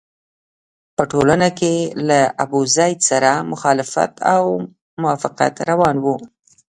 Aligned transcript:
په 0.95 1.03
ټولنه 1.11 1.49
کې 1.59 1.73
له 2.07 2.19
ابوزید 2.43 2.97
سره 3.09 3.31
مخالفت 3.51 4.11
او 4.33 4.43
موافقت 5.01 5.53
روان 5.69 5.95
وو. 6.03 6.15